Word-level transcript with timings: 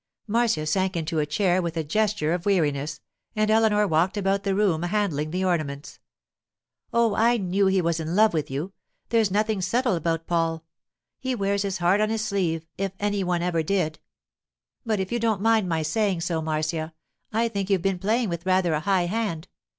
Marcia 0.25 0.65
sank 0.65 0.97
into 0.97 1.19
a 1.19 1.27
chair 1.27 1.61
with 1.61 1.77
a 1.77 1.83
gesture 1.83 2.33
of 2.33 2.47
weariness, 2.47 3.01
and 3.35 3.51
Eleanor 3.51 3.85
walked 3.87 4.17
about 4.17 4.41
the 4.41 4.55
room 4.55 4.81
handling 4.81 5.29
the 5.29 5.45
ornaments. 5.45 5.99
'Oh, 6.91 7.13
I 7.13 7.37
knew 7.37 7.67
he 7.67 7.83
was 7.83 7.99
in 7.99 8.15
love 8.15 8.33
with 8.33 8.49
you. 8.49 8.73
There's 9.09 9.29
nothing 9.29 9.61
subtle 9.61 9.93
about 9.95 10.25
Paul. 10.25 10.63
He 11.19 11.35
wears 11.35 11.61
his 11.61 11.77
heart 11.77 12.01
on 12.01 12.09
his 12.09 12.25
sleeve, 12.25 12.65
if 12.79 12.93
any 12.99 13.23
one 13.23 13.43
ever 13.43 13.61
did. 13.61 13.99
But 14.83 14.99
if 14.99 15.11
you 15.11 15.19
don't 15.19 15.39
mind 15.39 15.69
my 15.69 15.83
saying 15.83 16.21
so, 16.21 16.41
Marcia, 16.41 16.95
I 17.31 17.47
think 17.47 17.69
you've 17.69 17.83
been 17.83 17.99
playing 17.99 18.29
with 18.29 18.43
rather 18.43 18.73
a 18.73 18.79
high 18.79 19.05
hand. 19.05 19.47